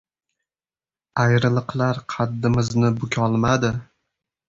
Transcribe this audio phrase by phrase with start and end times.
[1.25, 3.75] Ayriliqlar qaddimizni bukolmadi.